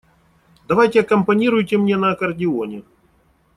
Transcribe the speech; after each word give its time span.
Давайте 0.67 0.99
аккомпанируйте 1.01 1.77
мне 1.77 1.95
на 1.95 2.09
аккордеоне. 2.13 2.81